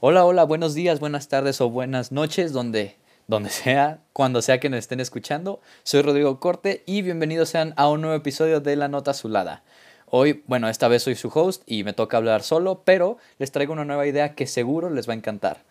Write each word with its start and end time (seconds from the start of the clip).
Hola, 0.00 0.24
hola, 0.24 0.44
buenos 0.44 0.74
días, 0.74 1.00
buenas 1.00 1.26
tardes 1.26 1.60
o 1.60 1.70
buenas 1.70 2.12
noches, 2.12 2.52
donde, 2.52 2.94
donde 3.26 3.50
sea, 3.50 3.98
cuando 4.12 4.42
sea 4.42 4.60
que 4.60 4.68
nos 4.68 4.78
estén 4.78 5.00
escuchando. 5.00 5.60
Soy 5.82 6.02
Rodrigo 6.02 6.38
Corte 6.38 6.84
y 6.86 7.02
bienvenidos 7.02 7.48
sean 7.48 7.74
a 7.76 7.88
un 7.90 8.02
nuevo 8.02 8.14
episodio 8.14 8.60
de 8.60 8.76
La 8.76 8.86
Nota 8.86 9.10
Azulada. 9.10 9.64
Hoy, 10.06 10.44
bueno, 10.46 10.68
esta 10.68 10.86
vez 10.86 11.02
soy 11.02 11.16
su 11.16 11.32
host 11.34 11.64
y 11.66 11.82
me 11.82 11.94
toca 11.94 12.16
hablar 12.16 12.44
solo, 12.44 12.82
pero 12.84 13.18
les 13.40 13.50
traigo 13.50 13.72
una 13.72 13.84
nueva 13.84 14.06
idea 14.06 14.36
que 14.36 14.46
seguro 14.46 14.88
les 14.88 15.08
va 15.08 15.14
a 15.14 15.16
encantar. 15.16 15.64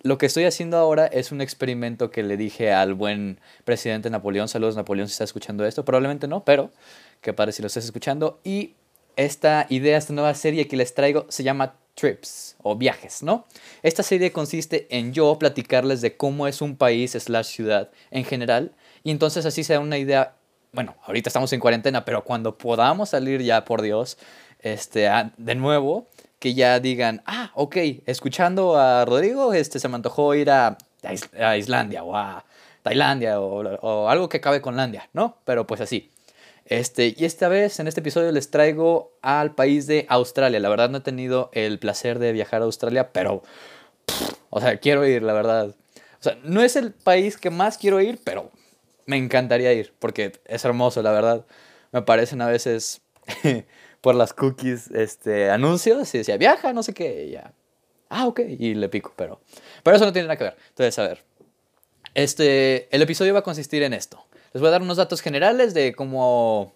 Lo 0.00 0.16
que 0.16 0.24
estoy 0.24 0.46
haciendo 0.46 0.78
ahora 0.78 1.04
es 1.04 1.30
un 1.30 1.42
experimento 1.42 2.10
que 2.10 2.22
le 2.22 2.38
dije 2.38 2.72
al 2.72 2.94
buen 2.94 3.38
presidente 3.66 4.08
Napoleón. 4.08 4.48
Saludos, 4.48 4.76
Napoleón, 4.76 5.08
si 5.08 5.12
está 5.12 5.24
escuchando 5.24 5.66
esto. 5.66 5.84
Probablemente 5.84 6.26
no, 6.26 6.42
pero 6.42 6.70
que 7.20 7.34
padre 7.34 7.52
si 7.52 7.60
lo 7.60 7.66
estás 7.66 7.84
escuchando. 7.84 8.40
Y 8.44 8.72
esta 9.16 9.66
idea, 9.68 9.98
esta 9.98 10.14
nueva 10.14 10.32
serie 10.32 10.68
que 10.68 10.76
les 10.78 10.94
traigo 10.94 11.26
se 11.28 11.42
llama 11.42 11.74
Trips 11.98 12.54
o 12.62 12.76
viajes, 12.76 13.24
¿no? 13.24 13.46
Esta 13.82 14.04
serie 14.04 14.30
consiste 14.30 14.86
en 14.96 15.12
yo 15.12 15.36
platicarles 15.36 16.00
de 16.00 16.16
cómo 16.16 16.46
es 16.46 16.62
un 16.62 16.76
país 16.76 17.12
slash 17.12 17.46
ciudad 17.46 17.90
en 18.12 18.24
general 18.24 18.72
y 19.02 19.10
entonces 19.10 19.44
así 19.46 19.64
se 19.64 19.72
da 19.72 19.80
una 19.80 19.98
idea, 19.98 20.36
bueno, 20.72 20.94
ahorita 21.04 21.28
estamos 21.28 21.52
en 21.52 21.58
cuarentena, 21.58 22.04
pero 22.04 22.22
cuando 22.22 22.56
podamos 22.56 23.08
salir 23.08 23.42
ya, 23.42 23.64
por 23.64 23.82
Dios, 23.82 24.16
este, 24.60 25.10
de 25.38 25.54
nuevo, 25.56 26.06
que 26.38 26.54
ya 26.54 26.78
digan, 26.78 27.22
ah, 27.26 27.50
ok, 27.54 27.76
escuchando 28.06 28.78
a 28.78 29.04
Rodrigo, 29.04 29.52
este, 29.52 29.80
se 29.80 29.88
me 29.88 29.96
antojó 29.96 30.36
ir 30.36 30.50
a, 30.50 30.78
a 31.40 31.56
Islandia 31.56 32.04
o 32.04 32.14
a 32.14 32.44
Tailandia 32.82 33.40
o, 33.40 33.64
o 33.80 34.08
algo 34.08 34.28
que 34.28 34.36
acabe 34.36 34.60
con 34.60 34.76
Landia, 34.76 35.08
¿no? 35.12 35.38
Pero 35.44 35.66
pues 35.66 35.80
así. 35.80 36.12
Este, 36.68 37.14
y 37.16 37.24
esta 37.24 37.48
vez, 37.48 37.80
en 37.80 37.88
este 37.88 38.00
episodio, 38.00 38.30
les 38.30 38.50
traigo 38.50 39.16
al 39.22 39.54
país 39.54 39.86
de 39.86 40.04
Australia. 40.10 40.60
La 40.60 40.68
verdad 40.68 40.90
no 40.90 40.98
he 40.98 41.00
tenido 41.00 41.48
el 41.54 41.78
placer 41.78 42.18
de 42.18 42.32
viajar 42.32 42.60
a 42.60 42.66
Australia, 42.66 43.10
pero, 43.10 43.42
o 44.50 44.60
sea, 44.60 44.76
quiero 44.76 45.06
ir, 45.06 45.22
la 45.22 45.32
verdad. 45.32 45.68
O 45.68 46.22
sea, 46.22 46.38
no 46.44 46.60
es 46.60 46.76
el 46.76 46.92
país 46.92 47.38
que 47.38 47.48
más 47.48 47.78
quiero 47.78 48.02
ir, 48.02 48.20
pero 48.22 48.50
me 49.06 49.16
encantaría 49.16 49.72
ir, 49.72 49.94
porque 49.98 50.32
es 50.44 50.64
hermoso, 50.66 51.00
la 51.02 51.10
verdad. 51.12 51.46
Me 51.90 52.00
aparecen 52.00 52.42
a 52.42 52.48
veces 52.48 53.00
por 54.02 54.14
las 54.14 54.34
cookies 54.34 54.90
este, 54.90 55.50
anuncios 55.50 56.14
y 56.14 56.18
decía, 56.18 56.36
viaja, 56.36 56.74
no 56.74 56.82
sé 56.82 56.92
qué, 56.92 57.30
ya. 57.30 57.54
Ah, 58.10 58.26
ok, 58.26 58.40
y 58.40 58.74
le 58.74 58.90
pico, 58.90 59.14
pero, 59.16 59.40
pero 59.82 59.96
eso 59.96 60.04
no 60.04 60.12
tiene 60.12 60.28
nada 60.28 60.36
que 60.36 60.44
ver. 60.44 60.56
Entonces, 60.68 60.98
a 60.98 61.08
ver, 61.08 61.24
este, 62.12 62.94
el 62.94 63.00
episodio 63.00 63.32
va 63.32 63.40
a 63.40 63.42
consistir 63.42 63.82
en 63.82 63.94
esto. 63.94 64.27
Les 64.58 64.60
voy 64.60 64.70
a 64.70 64.72
dar 64.72 64.82
unos 64.82 64.96
datos 64.96 65.20
generales 65.20 65.72
de 65.72 65.94
cómo, 65.94 66.74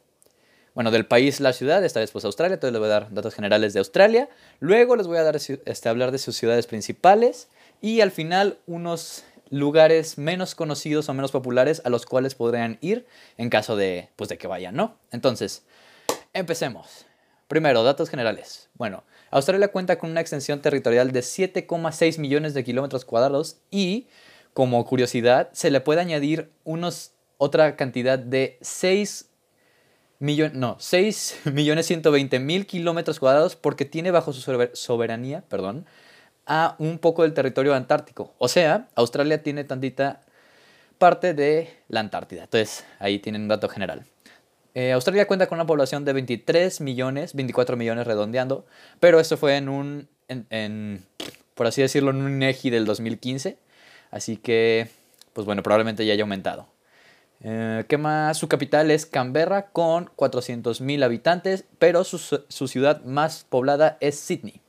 bueno, 0.72 0.92
del 0.92 1.05
país, 1.05 1.41
la 1.41 1.52
ciudad, 1.52 1.84
esta 1.84 1.98
vez 1.98 2.12
pues 2.12 2.24
Australia, 2.24 2.55
entonces 2.55 2.74
les 2.74 2.78
voy 2.78 2.89
a 2.89 2.92
dar 2.92 3.12
datos 3.12 3.34
generales 3.34 3.72
de 3.72 3.80
Australia. 3.80 4.28
Luego 4.61 4.94
les 4.94 5.08
voy 5.08 5.19
a 5.19 5.24
dar, 5.24 5.34
este, 5.34 5.89
hablar 5.89 6.12
de 6.12 6.19
sus 6.19 6.36
ciudades 6.36 6.69
principales 6.69 7.48
y 7.80 8.00
al 8.00 8.12
final 8.12 8.58
unos 8.69 9.24
lugares 9.50 10.16
menos 10.16 10.55
conocidos 10.55 11.08
o 11.08 11.14
menos 11.14 11.33
populares 11.33 11.83
a 11.84 11.91
los 11.91 12.06
cuales 12.06 12.36
podrían 12.36 12.78
ir 12.83 13.05
en 13.36 13.50
caso 13.50 13.74
de, 13.74 14.11
pues, 14.14 14.30
de 14.30 14.39
que 14.39 14.46
vayan, 14.46 14.77
¿no? 14.77 14.94
Entonces, 15.11 15.64
empecemos. 16.34 17.06
Primero, 17.48 17.83
datos 17.83 18.11
generales. 18.11 18.69
Bueno, 18.74 19.02
Australia 19.33 19.72
cuenta 19.72 19.98
con 19.98 20.12
una 20.12 20.20
extensión 20.20 20.62
territorial 20.62 21.11
de 21.11 21.19
7,6 21.19 22.20
millones 22.20 22.55
de 22.55 22.62
kilómetros 22.62 23.05
cuadrados 23.05 23.56
y, 23.72 24.06
como 24.55 24.86
curiosidad, 24.86 25.48
se 25.50 25.72
le 25.72 25.80
puede 25.80 26.00
añadir 26.00 26.48
unos 26.62 27.11
otra 27.42 27.76
cantidad 27.76 28.18
de 28.18 28.58
6 28.60 29.28
millones, 30.18 30.54
no, 30.54 30.76
6 30.78 31.40
millones 31.52 31.86
120 31.86 32.38
mil 32.38 32.66
kilómetros 32.66 33.18
cuadrados 33.18 33.56
porque 33.56 33.84
tiene 33.84 34.10
bajo 34.10 34.32
su 34.32 34.70
soberanía, 34.74 35.42
perdón, 35.48 35.86
a 36.46 36.76
un 36.78 36.98
poco 36.98 37.22
del 37.22 37.34
territorio 37.34 37.74
antártico. 37.74 38.32
O 38.38 38.48
sea, 38.48 38.88
Australia 38.94 39.42
tiene 39.42 39.64
tantita 39.64 40.20
parte 40.98 41.34
de 41.34 41.68
la 41.88 41.98
Antártida. 41.98 42.44
Entonces, 42.44 42.84
ahí 43.00 43.18
tienen 43.18 43.42
un 43.42 43.48
dato 43.48 43.68
general. 43.68 44.04
Eh, 44.74 44.92
Australia 44.92 45.27
cuenta 45.27 45.48
con 45.48 45.56
una 45.56 45.67
población 45.67 46.05
de 46.05 46.12
23 46.12 46.80
millones, 46.80 47.34
24 47.34 47.77
millones 47.77 48.06
redondeando, 48.06 48.67
pero 49.00 49.18
esto 49.18 49.36
fue 49.36 49.56
en 49.56 49.68
un, 49.68 50.08
en, 50.28 51.05
por 51.56 51.67
así 51.67 51.83
decirlo, 51.83 52.11
en 52.11 52.18
un 52.18 52.34
INEGI 52.34 52.70
del 52.70 52.84
2015. 52.84 53.58
Así 54.12 54.36
que, 54.36 54.90
pues 55.33 55.44
bueno, 55.44 55.64
probablemente 55.64 56.06
ya 56.06 56.12
haya 56.12 56.22
aumentado. 56.22 56.68
Eh, 57.42 57.85
¿Qué 57.89 57.98
más? 57.98 58.39
Su 58.39 58.48
capital 58.48 58.91
es 58.91 59.05
Canberra 59.05 59.70
con 59.70 60.07
400.000 60.17 61.03
habitantes, 61.05 61.64
pero 61.79 62.05
su, 62.05 62.19
su, 62.19 62.69
ciudad 62.69 63.03
más 63.05 63.45
poblada 63.48 63.97
es 64.01 64.19
Sydney. 64.19 64.61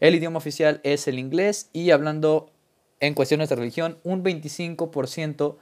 El 0.00 0.14
idioma 0.14 0.38
oficial 0.38 0.80
es 0.84 1.06
el 1.08 1.18
inglés 1.18 1.68
y 1.72 1.90
hablando 1.90 2.50
en 3.00 3.14
cuestiones 3.14 3.48
de 3.48 3.56
religión, 3.56 3.98
un 4.04 4.24
25% 4.24 5.56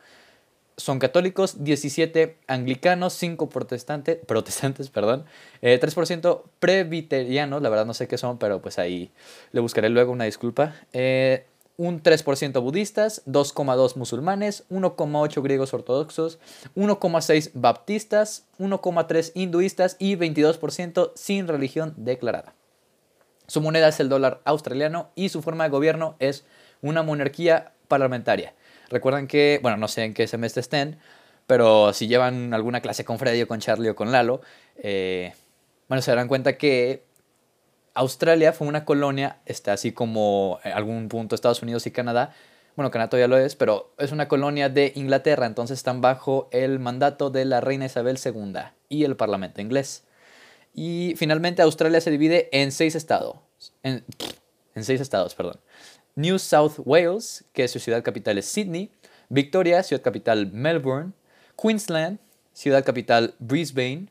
son 0.77 0.99
católicos, 0.99 1.65
17 1.65 2.37
anglicanos, 2.47 3.15
5 3.15 3.49
protestantes, 3.49 4.19
protestantes, 4.27 4.91
perdón, 4.91 5.25
3% 5.63 6.37
eh, 6.37 6.49
presbiterianos, 6.59 7.63
la 7.63 7.69
verdad 7.69 7.87
no 7.87 7.95
sé 7.95 8.07
qué 8.09 8.19
son, 8.19 8.39
pero 8.39 8.61
pues 8.61 8.79
ahí 8.79 9.11
le 9.53 9.61
buscaré 9.61 9.89
luego 9.89 10.13
una 10.13 10.25
disculpa. 10.25 10.75
Eh, 10.93 11.47
un 11.77 12.03
3% 12.03 12.61
budistas, 12.63 13.23
2,2 13.27 13.97
musulmanes, 13.97 14.65
1,8 14.71 15.43
griegos 15.43 15.75
ortodoxos, 15.75 16.39
1,6 16.75 17.51
baptistas, 17.55 18.47
1,3 18.59 19.33
hinduistas 19.35 19.97
y 19.99 20.17
22% 20.17 21.13
sin 21.15 21.49
religión 21.49 21.95
declarada. 21.97 22.55
Su 23.47 23.61
moneda 23.61 23.89
es 23.89 24.01
el 24.01 24.09
dólar 24.09 24.41
australiano 24.45 25.11
y 25.15 25.29
su 25.29 25.43
forma 25.43 25.65
de 25.65 25.71
gobierno 25.71 26.17
es 26.19 26.45
una 26.83 27.03
monarquía 27.03 27.73
parlamentaria. 27.89 28.55
Recuerden 28.89 29.27
que, 29.27 29.61
bueno, 29.63 29.77
no 29.77 29.89
sé 29.89 30.05
en 30.05 30.15
qué 30.15 30.27
semestre 30.27 30.61
estén, 30.61 30.99
pero 31.47 31.93
si 31.93 32.09
llevan 32.09 32.55
alguna 32.55 32.81
clase 32.81 33.05
con 33.05 33.19
Freddy 33.19 33.43
o 33.43 33.49
con 33.49 33.61
Charlie 33.61 33.91
o 33.91 33.95
con 33.95 34.11
Lalo, 34.11 34.41
eh, 34.77 35.33
bueno, 35.89 36.03
se 36.03 36.11
darán 36.11 36.29
cuenta 36.29 36.57
que 36.57 37.05
Australia 37.97 38.53
fue 38.53 38.69
una 38.69 38.85
colonia, 38.85 39.39
está 39.47 39.73
así 39.73 39.93
como 39.93 40.61
en 40.65 40.73
algún 40.73 41.09
punto 41.09 41.35
Estados 41.35 41.63
Unidos 41.63 41.87
y 41.87 41.91
Canadá. 41.91 42.35
Bueno, 42.77 42.91
Canadá 42.91 43.09
todavía 43.09 43.29
lo 43.29 43.39
es, 43.39 43.57
pero 43.57 43.95
es 43.99 44.13
una 44.13 44.29
colonia 44.29 44.69
de 44.69 44.93
Inglaterra, 44.97 45.47
entonces 45.47 45.79
están 45.79 46.03
bajo 46.03 46.49
el 46.53 46.79
mandato 46.79 47.31
de 47.31 47.47
la 47.47 47.63
reina 47.63 47.87
Isabel 47.87 48.19
II 48.23 48.53
y 48.91 49.05
el 49.05 49.17
Parlamento 49.17 49.63
inglés. 49.63 50.05
Y 50.75 51.15
finalmente 51.17 51.63
Australia 51.63 52.03
se 52.03 52.11
divide 52.11 52.51
en 52.53 52.71
seis 52.71 52.95
estados. 52.95 53.39
En 53.83 54.05
seis 54.85 55.01
estados, 55.01 55.35
perdón. 55.35 55.59
New 56.17 56.39
South 56.39 56.75
Wales, 56.85 57.45
que 57.55 57.67
su 57.67 57.79
ciudad 57.79 58.03
capital 58.03 58.37
es 58.37 58.45
Sydney. 58.45 58.91
Victoria, 59.31 59.83
ciudad 59.83 60.03
capital 60.03 60.53
Melbourne. 60.53 61.13
Queensland, 61.61 62.19
ciudad 62.53 62.85
capital 62.85 63.35
Brisbane. 63.39 64.09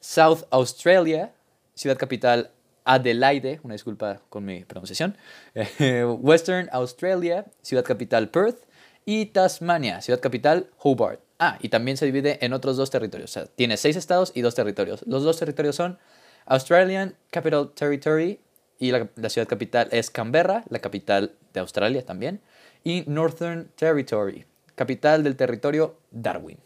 South 0.00 0.44
Australia, 0.50 1.32
ciudad 1.74 1.96
capital 1.96 2.50
Adelaide, 2.88 3.60
una 3.62 3.74
disculpa 3.74 4.22
con 4.30 4.46
mi 4.46 4.64
pronunciación, 4.64 5.16
Western 6.20 6.70
Australia, 6.72 7.44
ciudad 7.60 7.84
capital 7.84 8.30
Perth, 8.30 8.64
y 9.04 9.26
Tasmania, 9.26 10.00
ciudad 10.00 10.20
capital 10.20 10.70
Hobart. 10.78 11.20
Ah, 11.38 11.58
y 11.60 11.68
también 11.68 11.96
se 11.96 12.06
divide 12.06 12.44
en 12.44 12.52
otros 12.52 12.76
dos 12.76 12.90
territorios. 12.90 13.30
O 13.30 13.32
sea, 13.32 13.46
tiene 13.46 13.76
seis 13.76 13.96
estados 13.96 14.32
y 14.34 14.40
dos 14.40 14.54
territorios. 14.54 15.04
Los 15.06 15.22
dos 15.22 15.38
territorios 15.38 15.76
son 15.76 15.98
Australian 16.46 17.14
Capital 17.30 17.72
Territory 17.74 18.40
y 18.78 18.90
la, 18.90 19.08
la, 19.16 19.28
ciudad 19.28 19.46
capital 19.46 19.88
es 19.92 20.10
Canberra, 20.10 20.64
la 20.70 20.78
capital 20.78 21.32
de 21.52 21.60
Australia 21.60 22.04
también, 22.04 22.40
y 22.84 23.04
Northern 23.06 23.70
Territory, 23.76 24.46
capital 24.74 25.22
del 25.24 25.36
territorio 25.36 25.98
Darwin. 26.10 26.58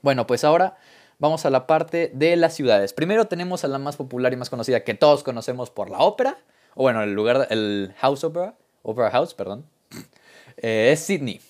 Bueno, 0.00 0.26
pues 0.26 0.42
ahora 0.42 0.76
vamos 1.22 1.46
a 1.46 1.50
la 1.50 1.68
parte 1.68 2.10
de 2.12 2.34
las 2.34 2.52
ciudades. 2.52 2.92
Primero 2.92 3.28
tenemos 3.28 3.62
a 3.62 3.68
la 3.68 3.78
más 3.78 3.96
popular 3.96 4.32
y 4.32 4.36
más 4.36 4.50
conocida 4.50 4.82
que 4.82 4.94
todos 4.94 5.22
conocemos 5.22 5.70
por 5.70 5.88
la 5.88 5.98
ópera, 5.98 6.36
o 6.74 6.82
bueno, 6.82 7.00
el 7.00 7.12
lugar, 7.12 7.46
el 7.50 7.94
House 7.98 8.24
Opera, 8.24 8.56
Opera 8.82 9.08
House, 9.12 9.32
perdón, 9.32 9.64
eh, 10.56 10.90
es 10.92 10.98
Sydney. 10.98 11.40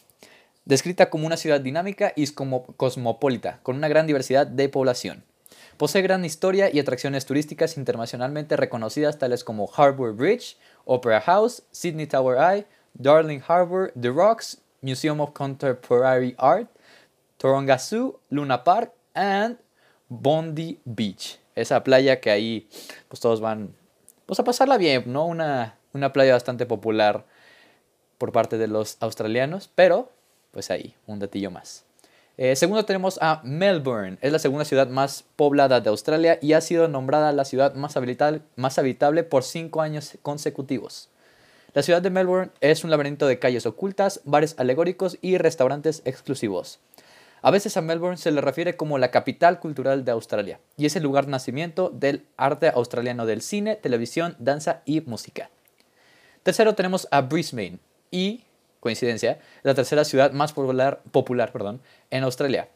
Descrita 0.66 1.08
como 1.08 1.26
una 1.26 1.38
ciudad 1.38 1.58
dinámica 1.58 2.12
y 2.14 2.30
como 2.32 2.64
cosmopolita, 2.76 3.60
con 3.62 3.76
una 3.76 3.88
gran 3.88 4.06
diversidad 4.06 4.46
de 4.46 4.68
población. 4.68 5.24
Posee 5.78 6.02
gran 6.02 6.26
historia 6.26 6.68
y 6.70 6.78
atracciones 6.78 7.24
turísticas 7.24 7.78
internacionalmente 7.78 8.58
reconocidas 8.58 9.18
tales 9.18 9.42
como 9.42 9.70
Harbour 9.74 10.14
Bridge, 10.14 10.58
Opera 10.84 11.22
House, 11.22 11.62
Sydney 11.70 12.06
Tower 12.06 12.36
Eye, 12.36 12.66
Darling 12.92 13.40
Harbour, 13.48 13.90
The 13.98 14.10
Rocks, 14.10 14.60
Museum 14.82 15.18
of 15.22 15.32
Contemporary 15.32 16.34
Art, 16.36 16.68
Toronga 17.38 17.78
Zoo, 17.78 18.20
Luna 18.28 18.62
Park 18.64 18.92
and 19.14 19.61
Bondi 20.20 20.78
Beach. 20.84 21.38
Esa 21.54 21.82
playa 21.84 22.20
que 22.20 22.30
ahí 22.30 22.68
pues 23.08 23.20
todos 23.20 23.40
van 23.40 23.74
pues 24.26 24.38
a 24.40 24.44
pasarla 24.44 24.76
bien, 24.78 25.04
¿no? 25.06 25.26
Una, 25.26 25.76
una 25.92 26.12
playa 26.12 26.34
bastante 26.34 26.66
popular 26.66 27.24
por 28.18 28.32
parte 28.32 28.58
de 28.58 28.68
los 28.68 28.96
australianos, 29.00 29.70
pero 29.74 30.10
pues 30.52 30.70
ahí, 30.70 30.94
un 31.06 31.18
datillo 31.18 31.50
más. 31.50 31.84
Eh, 32.38 32.56
segundo 32.56 32.84
tenemos 32.84 33.18
a 33.20 33.40
Melbourne, 33.44 34.18
es 34.20 34.32
la 34.32 34.38
segunda 34.38 34.64
ciudad 34.64 34.88
más 34.88 35.24
poblada 35.36 35.80
de 35.80 35.90
Australia 35.90 36.38
y 36.40 36.54
ha 36.54 36.60
sido 36.60 36.88
nombrada 36.88 37.32
la 37.32 37.44
ciudad 37.44 37.74
más 37.74 37.96
habitable, 37.96 38.40
más 38.56 38.78
habitable 38.78 39.22
por 39.22 39.44
cinco 39.44 39.82
años 39.82 40.16
consecutivos. 40.22 41.08
La 41.74 41.82
ciudad 41.82 42.02
de 42.02 42.10
Melbourne 42.10 42.50
es 42.60 42.84
un 42.84 42.90
laberinto 42.90 43.26
de 43.26 43.38
calles 43.38 43.66
ocultas, 43.66 44.20
bares 44.24 44.54
alegóricos 44.58 45.18
y 45.22 45.38
restaurantes 45.38 46.02
exclusivos. 46.04 46.80
A 47.44 47.50
veces 47.50 47.76
a 47.76 47.82
Melbourne 47.82 48.16
se 48.16 48.30
le 48.30 48.40
refiere 48.40 48.76
como 48.76 48.98
la 48.98 49.10
capital 49.10 49.58
cultural 49.58 50.04
de 50.04 50.12
Australia 50.12 50.60
y 50.76 50.86
es 50.86 50.94
el 50.94 51.02
lugar 51.02 51.24
de 51.24 51.32
nacimiento 51.32 51.90
del 51.90 52.24
arte 52.36 52.68
australiano 52.68 53.26
del 53.26 53.42
cine, 53.42 53.74
televisión, 53.74 54.36
danza 54.38 54.82
y 54.84 55.00
música. 55.00 55.50
Tercero 56.44 56.76
tenemos 56.76 57.08
a 57.10 57.22
Brisbane 57.22 57.80
y, 58.12 58.44
coincidencia, 58.78 59.40
la 59.64 59.74
tercera 59.74 60.04
ciudad 60.04 60.30
más 60.30 60.52
popular, 60.52 61.02
popular 61.10 61.50
perdón, 61.50 61.80
en 62.10 62.22
Australia 62.22 62.68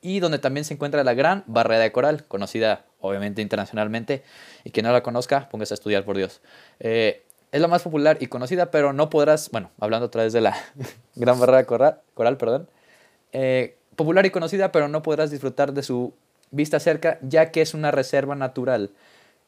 y 0.00 0.20
donde 0.20 0.38
también 0.38 0.64
se 0.64 0.72
encuentra 0.72 1.04
la 1.04 1.12
Gran 1.12 1.44
Barrera 1.46 1.82
de 1.82 1.92
Coral, 1.92 2.24
conocida 2.24 2.86
obviamente 3.00 3.42
internacionalmente 3.42 4.22
y 4.64 4.70
quien 4.70 4.86
no 4.86 4.92
la 4.92 5.02
conozca, 5.02 5.50
póngase 5.50 5.74
a 5.74 5.76
estudiar 5.76 6.04
por 6.06 6.16
Dios. 6.16 6.40
Eh, 6.80 7.24
es 7.52 7.60
la 7.60 7.68
más 7.68 7.82
popular 7.82 8.16
y 8.20 8.28
conocida, 8.28 8.70
pero 8.70 8.94
no 8.94 9.10
podrás, 9.10 9.50
bueno, 9.50 9.70
hablando 9.78 10.06
a 10.06 10.10
través 10.10 10.32
de 10.32 10.40
la 10.40 10.56
Gran 11.14 11.38
Barrera 11.38 11.58
de 11.58 11.66
Coral, 11.66 12.00
coral 12.14 12.38
perdón, 12.38 12.70
eh, 13.32 13.76
popular 13.96 14.26
y 14.26 14.30
conocida, 14.30 14.72
pero 14.72 14.88
no 14.88 15.02
podrás 15.02 15.30
disfrutar 15.30 15.72
de 15.72 15.82
su 15.82 16.14
vista 16.50 16.80
cerca, 16.80 17.18
ya 17.22 17.50
que 17.50 17.62
es 17.62 17.74
una 17.74 17.90
reserva 17.90 18.34
natural 18.34 18.90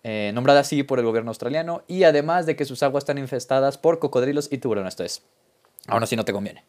eh, 0.02 0.30
nombrada 0.34 0.60
así 0.60 0.84
por 0.84 1.00
el 1.00 1.04
gobierno 1.04 1.30
australiano, 1.30 1.82
y 1.88 2.04
además 2.04 2.46
de 2.46 2.54
que 2.54 2.64
sus 2.64 2.82
aguas 2.82 3.02
están 3.02 3.18
infestadas 3.18 3.76
por 3.76 3.98
cocodrilos 3.98 4.48
y 4.52 4.58
tiburones. 4.58 4.92
Esto 4.92 5.04
es, 5.04 5.22
aún 5.88 6.02
así 6.02 6.14
no 6.14 6.24
te 6.24 6.32
conviene. 6.32 6.64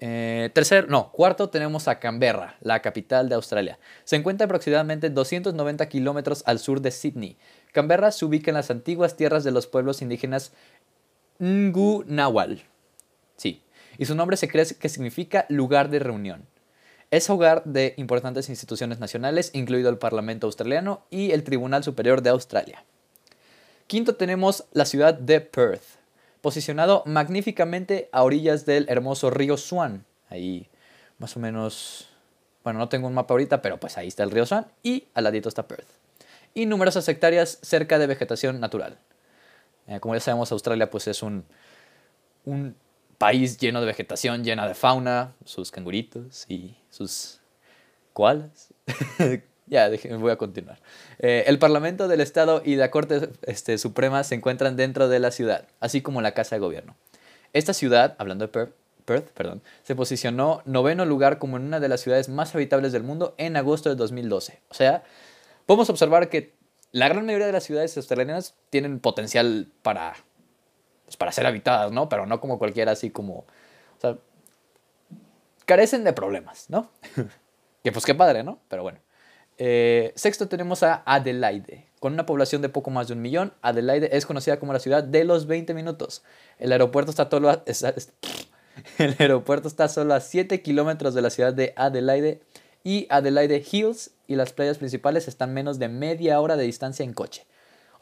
Eh, 0.00 0.50
tercer, 0.52 0.90
no, 0.90 1.10
cuarto 1.12 1.48
tenemos 1.48 1.88
a 1.88 2.00
Canberra, 2.00 2.56
la 2.60 2.82
capital 2.82 3.28
de 3.28 3.36
Australia. 3.36 3.78
Se 4.04 4.16
encuentra 4.16 4.44
aproximadamente 4.44 5.08
290 5.08 5.88
kilómetros 5.88 6.42
al 6.46 6.58
sur 6.58 6.80
de 6.80 6.90
Sydney. 6.90 7.38
Canberra 7.72 8.10
se 8.10 8.24
ubica 8.24 8.50
en 8.50 8.56
las 8.56 8.70
antiguas 8.70 9.16
tierras 9.16 9.44
de 9.44 9.52
los 9.52 9.66
pueblos 9.66 10.02
indígenas 10.02 10.52
Nawal. 11.38 12.62
Sí, 13.36 13.62
y 13.98 14.04
su 14.04 14.14
nombre 14.14 14.36
se 14.36 14.48
cree 14.48 14.66
que 14.78 14.88
significa 14.88 15.46
lugar 15.48 15.90
de 15.90 15.98
reunión. 15.98 16.46
Es 17.10 17.30
hogar 17.30 17.62
de 17.64 17.94
importantes 17.96 18.48
instituciones 18.48 18.98
nacionales, 18.98 19.50
incluido 19.54 19.88
el 19.90 19.98
Parlamento 19.98 20.46
australiano 20.46 21.04
y 21.10 21.30
el 21.30 21.44
Tribunal 21.44 21.84
Superior 21.84 22.22
de 22.22 22.30
Australia. 22.30 22.84
Quinto 23.86 24.16
tenemos 24.16 24.64
la 24.72 24.84
ciudad 24.84 25.14
de 25.14 25.40
Perth, 25.40 25.84
posicionado 26.40 27.04
magníficamente 27.06 28.08
a 28.10 28.24
orillas 28.24 28.66
del 28.66 28.86
hermoso 28.88 29.30
río 29.30 29.56
Swan. 29.56 30.04
Ahí 30.28 30.68
más 31.18 31.36
o 31.36 31.40
menos, 31.40 32.08
bueno, 32.64 32.80
no 32.80 32.88
tengo 32.88 33.06
un 33.06 33.14
mapa 33.14 33.34
ahorita, 33.34 33.62
pero 33.62 33.78
pues 33.78 33.96
ahí 33.96 34.08
está 34.08 34.24
el 34.24 34.32
río 34.32 34.44
Swan 34.44 34.66
y 34.82 35.06
al 35.14 35.24
ladito 35.24 35.48
está 35.48 35.68
Perth. 35.68 35.88
Y 36.54 36.66
numerosas 36.66 37.08
hectáreas 37.08 37.58
cerca 37.62 37.98
de 37.98 38.08
vegetación 38.08 38.58
natural. 38.58 38.98
Eh, 39.86 40.00
como 40.00 40.14
ya 40.14 40.20
sabemos, 40.20 40.50
Australia 40.50 40.90
pues 40.90 41.06
es 41.06 41.22
un, 41.22 41.44
un 42.44 42.74
país 43.18 43.58
lleno 43.58 43.80
de 43.80 43.86
vegetación, 43.86 44.44
llena 44.44 44.66
de 44.66 44.74
fauna, 44.74 45.34
sus 45.44 45.70
canguritos 45.70 46.44
y 46.48 46.76
sus 46.90 47.40
koalas. 48.12 48.68
ya, 49.66 49.90
voy 50.18 50.32
a 50.32 50.36
continuar. 50.36 50.80
Eh, 51.18 51.44
el 51.46 51.58
Parlamento 51.58 52.08
del 52.08 52.20
Estado 52.20 52.62
y 52.64 52.76
la 52.76 52.90
Corte 52.90 53.30
este, 53.42 53.78
Suprema 53.78 54.24
se 54.24 54.34
encuentran 54.34 54.76
dentro 54.76 55.08
de 55.08 55.18
la 55.18 55.30
ciudad, 55.30 55.66
así 55.80 56.02
como 56.02 56.20
la 56.20 56.32
Casa 56.32 56.56
de 56.56 56.60
Gobierno. 56.60 56.96
Esta 57.52 57.72
ciudad, 57.72 58.16
hablando 58.18 58.46
de 58.46 58.52
Perth, 58.52 58.74
Perth 59.04 59.30
perdón, 59.30 59.62
se 59.82 59.94
posicionó 59.94 60.62
noveno 60.64 61.04
lugar 61.04 61.38
como 61.38 61.56
en 61.56 61.64
una 61.64 61.80
de 61.80 61.88
las 61.88 62.00
ciudades 62.00 62.28
más 62.28 62.54
habitables 62.54 62.92
del 62.92 63.02
mundo 63.02 63.34
en 63.38 63.56
agosto 63.56 63.88
de 63.88 63.94
2012. 63.94 64.60
O 64.68 64.74
sea, 64.74 65.04
podemos 65.64 65.88
observar 65.88 66.28
que 66.28 66.54
la 66.92 67.08
gran 67.08 67.24
mayoría 67.24 67.46
de 67.46 67.52
las 67.52 67.64
ciudades 67.64 67.96
australianas 67.96 68.54
tienen 68.70 69.00
potencial 69.00 69.68
para 69.82 70.16
pues, 71.06 71.16
para 71.16 71.32
ser 71.32 71.46
habitadas, 71.46 71.92
¿no? 71.92 72.08
Pero 72.08 72.26
no 72.26 72.40
como 72.40 72.58
cualquiera 72.58 72.92
así 72.92 73.10
como, 73.10 73.46
carecen 75.64 76.04
de 76.04 76.12
problemas, 76.12 76.68
¿no? 76.68 76.90
que 77.82 77.92
pues 77.92 78.04
qué 78.04 78.14
padre, 78.14 78.42
¿no? 78.42 78.58
Pero 78.68 78.82
bueno. 78.82 78.98
Eh, 79.58 80.12
sexto 80.16 80.48
tenemos 80.48 80.82
a 80.82 81.02
Adelaide. 81.06 81.86
Con 81.98 82.12
una 82.12 82.26
población 82.26 82.60
de 82.60 82.68
poco 82.68 82.90
más 82.90 83.08
de 83.08 83.14
un 83.14 83.22
millón, 83.22 83.54
Adelaide 83.62 84.14
es 84.16 84.26
conocida 84.26 84.58
como 84.58 84.72
la 84.72 84.80
ciudad 84.80 85.02
de 85.02 85.24
los 85.24 85.46
20 85.46 85.72
minutos. 85.72 86.22
El 86.58 86.72
aeropuerto 86.72 87.10
está, 87.10 87.28
todo 87.28 87.50
el 88.98 89.16
aeropuerto 89.18 89.68
está 89.68 89.88
solo 89.88 90.14
a 90.14 90.20
7 90.20 90.60
kilómetros 90.62 91.14
de 91.14 91.22
la 91.22 91.30
ciudad 91.30 91.54
de 91.54 91.72
Adelaide 91.76 92.40
y 92.84 93.06
Adelaide 93.08 93.64
Hills 93.70 94.10
y 94.26 94.36
las 94.36 94.52
playas 94.52 94.78
principales 94.78 95.26
están 95.26 95.54
menos 95.54 95.78
de 95.78 95.88
media 95.88 96.40
hora 96.40 96.56
de 96.56 96.64
distancia 96.64 97.04
en 97.04 97.14
coche. 97.14 97.46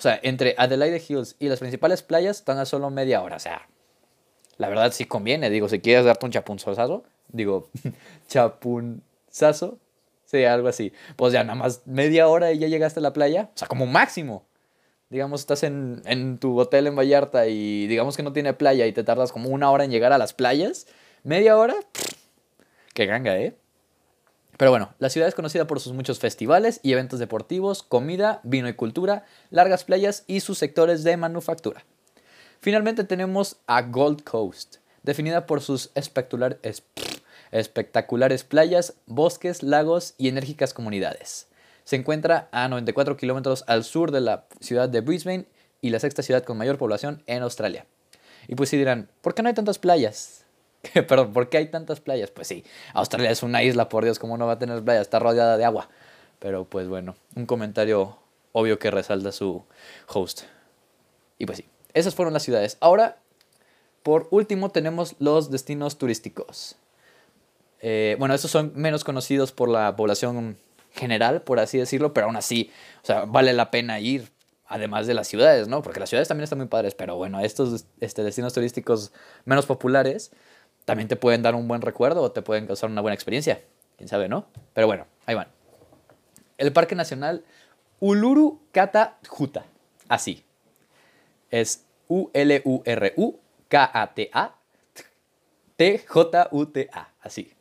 Sea, 0.04 0.20
entre 0.22 0.54
Adelaide 0.58 1.02
Hills 1.08 1.34
y 1.38 1.48
las 1.48 1.60
principales 1.60 2.02
playas 2.02 2.36
están 2.36 2.58
a 2.58 2.66
solo 2.66 2.90
media 2.90 3.22
hora. 3.22 3.36
O 3.36 3.38
sea, 3.38 3.66
la 4.58 4.68
verdad 4.68 4.92
sí 4.92 5.06
conviene. 5.06 5.48
Digo, 5.48 5.66
si 5.70 5.80
quieres 5.80 6.04
darte 6.04 6.26
un 6.26 6.30
chapunzazo, 6.30 7.04
digo, 7.28 7.70
chapunzazo, 8.28 9.78
sí, 10.26 10.44
algo 10.44 10.68
así. 10.68 10.92
Pues 11.16 11.32
ya 11.32 11.42
nada 11.42 11.54
más 11.54 11.86
media 11.86 12.28
hora 12.28 12.52
y 12.52 12.58
ya 12.58 12.68
llegaste 12.68 13.00
a 13.00 13.02
la 13.02 13.14
playa. 13.14 13.48
O 13.54 13.58
sea, 13.58 13.66
como 13.66 13.86
máximo. 13.86 14.44
Digamos, 15.08 15.40
estás 15.40 15.62
en, 15.62 16.02
en 16.04 16.36
tu 16.36 16.58
hotel 16.60 16.86
en 16.86 16.96
Vallarta 16.96 17.46
y 17.46 17.86
digamos 17.86 18.14
que 18.14 18.22
no 18.22 18.34
tiene 18.34 18.52
playa 18.52 18.86
y 18.86 18.92
te 18.92 19.04
tardas 19.04 19.32
como 19.32 19.48
una 19.48 19.70
hora 19.70 19.84
en 19.84 19.90
llegar 19.90 20.12
a 20.12 20.18
las 20.18 20.34
playas. 20.34 20.86
Media 21.22 21.56
hora, 21.56 21.76
qué 22.92 23.06
ganga, 23.06 23.38
¿eh? 23.38 23.56
Pero 24.56 24.70
bueno, 24.70 24.94
la 24.98 25.10
ciudad 25.10 25.28
es 25.28 25.34
conocida 25.34 25.66
por 25.66 25.80
sus 25.80 25.92
muchos 25.92 26.20
festivales 26.20 26.80
y 26.82 26.92
eventos 26.92 27.18
deportivos, 27.18 27.82
comida, 27.82 28.40
vino 28.44 28.68
y 28.68 28.74
cultura, 28.74 29.24
largas 29.50 29.84
playas 29.84 30.24
y 30.26 30.40
sus 30.40 30.58
sectores 30.58 31.02
de 31.02 31.16
manufactura. 31.16 31.84
Finalmente 32.60 33.04
tenemos 33.04 33.56
a 33.66 33.82
Gold 33.82 34.22
Coast, 34.22 34.76
definida 35.02 35.46
por 35.46 35.60
sus 35.60 35.90
espectaculares 35.94 36.82
playas, 38.44 38.94
bosques, 39.06 39.62
lagos 39.62 40.14
y 40.18 40.28
enérgicas 40.28 40.72
comunidades. 40.72 41.48
Se 41.84 41.96
encuentra 41.96 42.48
a 42.52 42.68
94 42.68 43.16
kilómetros 43.16 43.64
al 43.66 43.84
sur 43.84 44.12
de 44.12 44.20
la 44.20 44.44
ciudad 44.60 44.88
de 44.88 45.02
Brisbane 45.02 45.46
y 45.82 45.90
la 45.90 46.00
sexta 46.00 46.22
ciudad 46.22 46.44
con 46.44 46.56
mayor 46.56 46.78
población 46.78 47.22
en 47.26 47.42
Australia. 47.42 47.84
Y 48.48 48.54
pues 48.54 48.70
si 48.70 48.78
dirán, 48.78 49.10
¿por 49.20 49.34
qué 49.34 49.42
no 49.42 49.48
hay 49.48 49.54
tantas 49.54 49.78
playas? 49.78 50.43
Perdón, 51.08 51.32
¿por 51.32 51.48
qué 51.48 51.58
hay 51.58 51.66
tantas 51.66 52.00
playas? 52.00 52.30
Pues 52.30 52.48
sí, 52.48 52.64
Australia 52.92 53.30
es 53.30 53.42
una 53.42 53.62
isla, 53.62 53.88
por 53.88 54.04
Dios, 54.04 54.18
¿cómo 54.18 54.36
no 54.36 54.46
va 54.46 54.52
a 54.54 54.58
tener 54.58 54.82
playas? 54.82 55.02
Está 55.02 55.18
rodeada 55.18 55.56
de 55.56 55.64
agua. 55.64 55.88
Pero 56.38 56.64
pues 56.64 56.88
bueno, 56.88 57.16
un 57.36 57.46
comentario 57.46 58.18
obvio 58.52 58.78
que 58.78 58.90
resalta 58.90 59.32
su 59.32 59.64
host. 60.08 60.42
Y 61.38 61.46
pues 61.46 61.58
sí, 61.58 61.66
esas 61.92 62.14
fueron 62.14 62.32
las 62.34 62.42
ciudades. 62.42 62.76
Ahora, 62.80 63.18
por 64.02 64.28
último, 64.30 64.70
tenemos 64.70 65.16
los 65.18 65.50
destinos 65.50 65.98
turísticos. 65.98 66.76
Eh, 67.80 68.16
bueno, 68.18 68.34
estos 68.34 68.50
son 68.50 68.72
menos 68.74 69.04
conocidos 69.04 69.52
por 69.52 69.68
la 69.68 69.96
población 69.96 70.56
general, 70.92 71.42
por 71.42 71.58
así 71.58 71.78
decirlo, 71.78 72.14
pero 72.14 72.26
aún 72.26 72.36
así, 72.36 72.70
o 73.02 73.06
sea, 73.06 73.24
vale 73.24 73.52
la 73.52 73.70
pena 73.70 73.98
ir, 74.00 74.30
además 74.66 75.06
de 75.06 75.14
las 75.14 75.28
ciudades, 75.28 75.68
¿no? 75.68 75.82
Porque 75.82 76.00
las 76.00 76.08
ciudades 76.08 76.28
también 76.28 76.44
están 76.44 76.58
muy 76.58 76.68
padres, 76.68 76.94
pero 76.94 77.16
bueno, 77.16 77.40
estos 77.40 77.86
este, 78.00 78.22
destinos 78.22 78.52
turísticos 78.52 79.12
menos 79.44 79.66
populares 79.66 80.30
también 80.84 81.08
te 81.08 81.16
pueden 81.16 81.42
dar 81.42 81.54
un 81.54 81.66
buen 81.66 81.80
recuerdo 81.80 82.22
o 82.22 82.32
te 82.32 82.42
pueden 82.42 82.66
causar 82.66 82.90
una 82.90 83.00
buena 83.00 83.14
experiencia. 83.14 83.62
Quién 83.96 84.08
sabe, 84.08 84.28
¿no? 84.28 84.46
Pero 84.74 84.86
bueno, 84.86 85.06
ahí 85.26 85.34
van. 85.34 85.48
El 86.58 86.72
Parque 86.72 86.94
Nacional 86.94 87.42
Uluru 88.00 88.60
Kata 88.72 89.18
Juta. 89.28 89.64
Así. 90.08 90.44
Es 91.50 91.86
U-L-U-R-U-K-A-T-A. 92.08 92.54
T-J-U-T-A. 95.76 97.08
Así. 97.20 97.52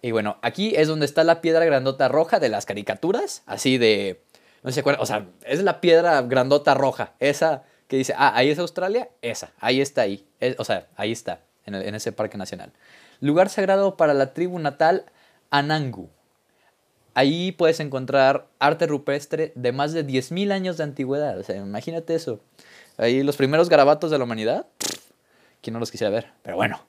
Y 0.00 0.10
bueno, 0.12 0.38
aquí 0.42 0.74
es 0.76 0.88
donde 0.88 1.06
está 1.06 1.24
la 1.24 1.40
piedra 1.40 1.64
grandota 1.64 2.08
roja 2.08 2.38
de 2.38 2.48
las 2.48 2.66
caricaturas. 2.66 3.42
Así 3.46 3.78
de. 3.78 4.22
No 4.62 4.70
se 4.70 4.80
acuerdan. 4.80 5.02
O 5.02 5.06
sea, 5.06 5.26
es 5.44 5.62
la 5.62 5.80
piedra 5.80 6.22
grandota 6.22 6.74
roja. 6.74 7.14
Esa 7.18 7.64
que 7.88 7.96
dice, 7.96 8.14
ah, 8.16 8.32
ahí 8.36 8.50
es 8.50 8.58
Australia. 8.58 9.10
Esa. 9.20 9.50
Ahí 9.58 9.80
está 9.80 10.02
ahí. 10.02 10.26
o 10.58 10.64
sea, 10.64 10.86
ahí 10.96 11.10
está 11.12 11.40
en, 11.66 11.94
ese 11.94 12.12
parque 12.12 12.38
nacional. 12.38 12.72
Lugar 13.20 13.48
sagrado 13.48 13.96
para 13.96 14.14
la 14.14 14.32
tribu 14.32 14.58
natal 14.58 15.06
Anangu. 15.50 16.10
Ahí 17.14 17.52
puedes 17.52 17.78
encontrar 17.80 18.46
arte 18.58 18.86
rupestre 18.86 19.52
de 19.54 19.72
más 19.72 19.92
de 19.92 20.06
10.000 20.06 20.50
años 20.50 20.76
de 20.78 20.84
antigüedad. 20.84 21.38
O 21.38 21.42
sea, 21.42 21.56
imagínate 21.56 22.14
eso. 22.14 22.40
Ahí 22.96 23.22
los 23.22 23.36
primeros 23.36 23.68
garabatos 23.68 24.10
de 24.10 24.18
la 24.18 24.24
humanidad. 24.24 24.66
¿Quién 25.60 25.74
no 25.74 25.80
los 25.80 25.90
quisiera 25.90 26.10
ver? 26.10 26.30
Pero 26.42 26.56
bueno. 26.56 26.80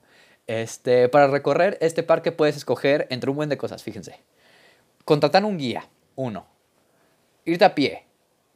Este, 0.47 1.07
para 1.07 1.27
recorrer 1.27 1.77
este 1.79 2.03
parque 2.03 2.33
puedes 2.33 2.57
escoger 2.57 3.07
entre 3.09 3.29
un 3.29 3.37
buen 3.37 3.49
de 3.49 3.57
cosas, 3.57 3.81
fíjense. 3.81 4.19
Contratar 5.05 5.45
un 5.45 5.57
guía, 5.57 5.87
uno. 6.15 6.47
Irte 7.45 7.63
a 7.63 7.75
pie, 7.75 8.05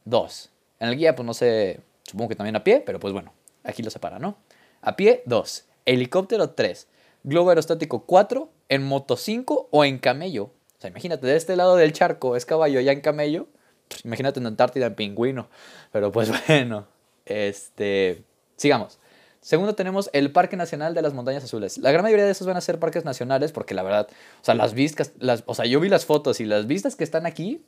dos. 0.04 0.50
En 0.80 0.88
el 0.88 0.96
guía, 0.96 1.16
pues 1.16 1.24
no 1.24 1.32
sé, 1.32 1.80
supongo 2.02 2.28
que 2.28 2.36
también 2.36 2.56
a 2.56 2.64
pie, 2.64 2.82
pero 2.84 3.00
pues 3.00 3.14
bueno, 3.14 3.32
aquí 3.64 3.82
lo 3.82 3.90
separa, 3.90 4.18
¿no? 4.18 4.36
A 4.82 4.96
pie, 4.96 5.22
dos 5.24 5.67
helicóptero 5.88 6.50
3, 6.50 6.86
globo 7.24 7.48
aerostático 7.48 8.04
4, 8.04 8.50
en 8.68 8.84
moto 8.84 9.16
5 9.16 9.68
o 9.70 9.84
en 9.84 9.98
camello. 9.98 10.44
O 10.44 10.80
sea, 10.80 10.90
imagínate, 10.90 11.26
de 11.26 11.36
este 11.36 11.56
lado 11.56 11.76
del 11.76 11.92
charco 11.92 12.36
es 12.36 12.44
caballo, 12.44 12.80
ya 12.80 12.92
en 12.92 13.00
camello. 13.00 13.48
Pues, 13.88 14.04
imagínate 14.04 14.38
en 14.38 14.46
Antártida 14.46 14.86
en 14.86 14.94
pingüino. 14.94 15.48
Pero 15.90 16.12
pues 16.12 16.30
bueno, 16.46 16.86
este, 17.24 18.22
sigamos. 18.56 18.98
Segundo 19.40 19.74
tenemos 19.74 20.10
el 20.12 20.30
Parque 20.30 20.56
Nacional 20.56 20.94
de 20.94 21.00
las 21.00 21.14
Montañas 21.14 21.42
Azules. 21.44 21.78
La 21.78 21.90
gran 21.90 22.02
mayoría 22.02 22.26
de 22.26 22.32
esos 22.32 22.46
van 22.46 22.56
a 22.56 22.60
ser 22.60 22.78
parques 22.78 23.04
nacionales 23.04 23.52
porque 23.52 23.72
la 23.72 23.82
verdad, 23.82 24.08
o 24.42 24.44
sea, 24.44 24.54
las 24.54 24.74
vistas, 24.74 25.12
las, 25.18 25.42
o 25.46 25.54
sea, 25.54 25.64
yo 25.64 25.80
vi 25.80 25.88
las 25.88 26.04
fotos 26.04 26.40
y 26.40 26.44
las 26.44 26.66
vistas 26.66 26.96
que 26.96 27.04
están 27.04 27.24
aquí, 27.24 27.64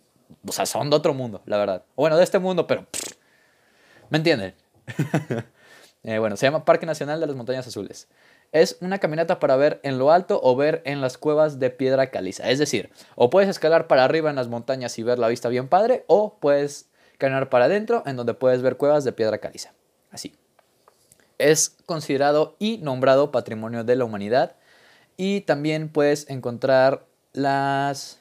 o 0.46 0.52
sea, 0.52 0.66
son 0.66 0.90
de 0.90 0.96
otro 0.96 1.14
mundo, 1.14 1.42
la 1.46 1.56
verdad. 1.56 1.84
O 1.94 2.02
bueno, 2.02 2.16
de 2.16 2.24
este 2.24 2.38
mundo, 2.38 2.66
pero... 2.66 2.86
¿Me 4.10 4.18
entienden? 4.18 4.54
Eh, 6.02 6.18
bueno, 6.18 6.36
se 6.36 6.46
llama 6.46 6.64
Parque 6.64 6.86
Nacional 6.86 7.20
de 7.20 7.26
las 7.26 7.36
Montañas 7.36 7.66
Azules. 7.66 8.08
Es 8.52 8.78
una 8.80 8.98
caminata 8.98 9.38
para 9.38 9.56
ver 9.56 9.80
en 9.82 9.98
lo 9.98 10.10
alto 10.10 10.40
o 10.42 10.56
ver 10.56 10.82
en 10.84 11.00
las 11.00 11.18
cuevas 11.18 11.58
de 11.58 11.70
piedra 11.70 12.10
caliza. 12.10 12.50
Es 12.50 12.58
decir, 12.58 12.90
o 13.14 13.30
puedes 13.30 13.48
escalar 13.48 13.86
para 13.86 14.04
arriba 14.04 14.30
en 14.30 14.36
las 14.36 14.48
montañas 14.48 14.98
y 14.98 15.02
ver 15.02 15.18
la 15.18 15.28
vista 15.28 15.48
bien 15.48 15.68
padre, 15.68 16.04
o 16.06 16.36
puedes 16.40 16.88
caminar 17.18 17.50
para 17.50 17.66
adentro 17.66 18.02
en 18.06 18.16
donde 18.16 18.34
puedes 18.34 18.62
ver 18.62 18.76
cuevas 18.76 19.04
de 19.04 19.12
piedra 19.12 19.38
caliza. 19.38 19.72
Así. 20.10 20.34
Es 21.38 21.76
considerado 21.86 22.56
y 22.58 22.78
nombrado 22.78 23.30
Patrimonio 23.30 23.84
de 23.84 23.96
la 23.96 24.04
Humanidad. 24.04 24.56
Y 25.16 25.42
también 25.42 25.90
puedes 25.90 26.28
encontrar 26.30 27.04
las... 27.32 28.18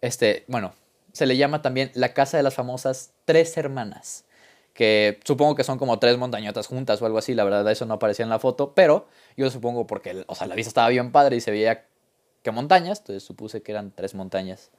Este, 0.00 0.44
bueno, 0.48 0.74
se 1.12 1.26
le 1.26 1.36
llama 1.36 1.62
también 1.62 1.90
la 1.94 2.12
Casa 2.14 2.38
de 2.38 2.42
las 2.42 2.54
famosas 2.54 3.12
Tres 3.24 3.56
Hermanas 3.56 4.24
que 4.74 5.20
supongo 5.24 5.54
que 5.54 5.64
son 5.64 5.78
como 5.78 5.98
tres 5.98 6.18
montañotas 6.18 6.66
juntas 6.66 7.00
o 7.00 7.06
algo 7.06 7.18
así, 7.18 7.32
la 7.32 7.44
verdad 7.44 7.70
eso 7.70 7.86
no 7.86 7.94
aparecía 7.94 8.24
en 8.24 8.28
la 8.28 8.40
foto, 8.40 8.74
pero 8.74 9.06
yo 9.36 9.48
supongo 9.50 9.86
porque, 9.86 10.24
o 10.26 10.34
sea, 10.34 10.48
la 10.48 10.56
vista 10.56 10.68
estaba 10.68 10.88
bien 10.88 11.12
padre 11.12 11.36
y 11.36 11.40
se 11.40 11.52
veía 11.52 11.86
que 12.42 12.50
montañas, 12.50 12.98
entonces 12.98 13.22
supuse 13.22 13.62
que 13.62 13.72
eran 13.72 13.92
tres 13.92 14.14
montañas. 14.14 14.70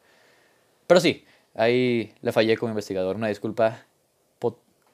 Pero 0.85 0.99
sí, 0.99 1.25
ahí 1.55 2.13
le 2.21 2.31
fallé 2.33 2.57
como 2.57 2.69
investigador, 2.69 3.15
una 3.15 3.29
disculpa, 3.29 3.85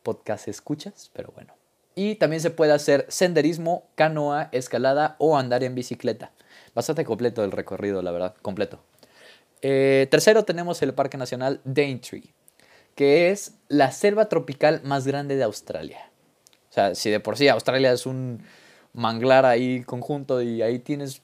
podcast 0.03 0.47
escuchas, 0.47 1.09
pero 1.13 1.31
bueno. 1.35 1.53
Y 1.95 2.15
también 2.15 2.41
se 2.41 2.49
puede 2.51 2.71
hacer 2.71 3.05
senderismo, 3.09 3.83
canoa, 3.95 4.49
escalada 4.51 5.15
o 5.19 5.37
andar 5.37 5.63
en 5.63 5.75
bicicleta. 5.75 6.31
Bastante 6.73 7.03
completo 7.05 7.43
el 7.43 7.51
recorrido, 7.51 8.01
la 8.01 8.11
verdad, 8.11 8.35
completo. 8.41 8.79
Eh, 9.61 10.07
tercero 10.09 10.43
tenemos 10.43 10.81
el 10.81 10.93
Parque 10.93 11.17
Nacional 11.17 11.59
Daintree 11.65 12.33
que 13.01 13.31
es 13.31 13.55
la 13.67 13.91
selva 13.91 14.29
tropical 14.29 14.81
más 14.83 15.07
grande 15.07 15.35
de 15.35 15.41
Australia. 15.41 16.11
O 16.69 16.71
sea, 16.71 16.93
si 16.93 17.09
de 17.09 17.19
por 17.19 17.35
sí 17.35 17.47
Australia 17.47 17.91
es 17.91 18.05
un 18.05 18.43
manglar 18.93 19.43
ahí 19.43 19.83
conjunto 19.85 20.39
y 20.43 20.61
ahí 20.61 20.77
tienes, 20.77 21.23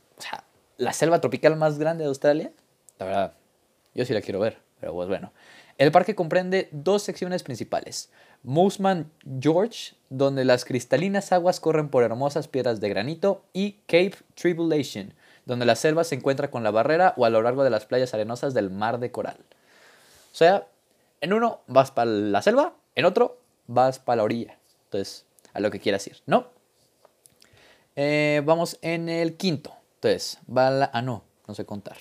la 0.77 0.91
selva 0.91 1.21
tropical 1.21 1.55
más 1.55 1.77
grande 1.77 2.03
de 2.03 2.07
Australia, 2.07 2.51
la 2.97 3.05
verdad, 3.05 3.33
yo 3.93 4.05
sí 4.05 4.13
la 4.15 4.21
quiero 4.21 4.39
ver, 4.39 4.57
pero 4.79 4.95
pues 4.95 5.07
bueno. 5.07 5.31
El 5.77 5.91
parque 5.91 6.15
comprende 6.15 6.67
dos 6.71 7.03
secciones 7.03 7.43
principales. 7.43 8.09
Mooseman 8.41 9.11
George, 9.39 9.93
donde 10.09 10.45
las 10.45 10.65
cristalinas 10.65 11.31
aguas 11.31 11.59
corren 11.59 11.89
por 11.89 12.01
hermosas 12.01 12.47
piedras 12.47 12.81
de 12.81 12.89
granito, 12.89 13.43
y 13.53 13.73
Cape 13.85 14.15
Tribulation, 14.33 15.13
donde 15.45 15.67
la 15.67 15.75
selva 15.75 16.03
se 16.03 16.15
encuentra 16.15 16.49
con 16.49 16.63
la 16.63 16.71
barrera 16.71 17.13
o 17.17 17.25
a 17.25 17.29
lo 17.29 17.43
largo 17.43 17.63
de 17.63 17.69
las 17.69 17.85
playas 17.85 18.15
arenosas 18.15 18.55
del 18.55 18.71
mar 18.71 18.97
de 18.97 19.11
coral. 19.11 19.37
O 20.33 20.35
sea, 20.35 20.65
en 21.21 21.33
uno 21.33 21.61
vas 21.67 21.91
para 21.91 22.09
la 22.09 22.41
selva, 22.41 22.75
en 22.95 23.05
otro 23.05 23.39
vas 23.67 23.99
para 23.99 24.17
la 24.17 24.23
orilla. 24.23 24.57
Entonces, 24.85 25.25
a 25.53 25.59
lo 25.59 25.71
que 25.71 25.79
quieras 25.79 26.05
ir, 26.07 26.17
¿no? 26.25 26.47
Eh, 27.95 28.41
vamos 28.45 28.77
en 28.81 29.09
el 29.09 29.37
quinto. 29.37 29.73
Entonces, 29.95 30.39
va 30.55 30.67
a 30.67 30.71
la... 30.71 30.91
Ah, 30.93 31.01
no, 31.01 31.23
no 31.47 31.55
sé 31.55 31.65
contar. 31.65 31.97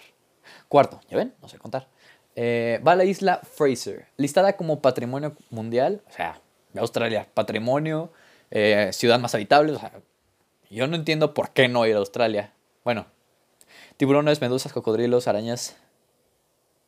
Cuarto, 0.69 1.01
¿ya 1.09 1.17
ven? 1.17 1.35
No 1.41 1.49
sé 1.49 1.59
contar. 1.59 1.89
Eh, 2.35 2.81
va 2.87 2.93
a 2.93 2.97
la 2.97 3.05
isla 3.05 3.41
Fraser, 3.43 4.09
listada 4.19 4.57
como 4.57 4.83
patrimonio 4.83 5.35
mundial, 5.49 6.03
o 6.07 6.13
sea, 6.13 6.41
Australia, 6.77 7.27
patrimonio, 7.33 8.13
eh, 8.51 8.91
ciudad 8.93 9.19
más 9.19 9.35
habitable. 9.35 9.73
O 9.73 9.79
sea, 9.79 9.93
yo 10.69 10.87
no 10.87 10.97
entiendo 10.97 11.33
por 11.33 11.51
qué 11.51 11.69
no 11.69 11.87
ir 11.87 11.95
a 11.95 11.99
Australia. 11.99 12.53
Bueno, 12.85 13.07
tiburones, 13.97 14.43
medusas, 14.43 14.75
cocodrilos, 14.75 15.29
arañas, 15.29 15.77